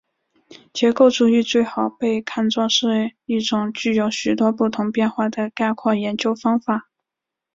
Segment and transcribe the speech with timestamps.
[0.73, 6.89] 结构主义最好被看作是一种具有许多不同变化的概括研究方法。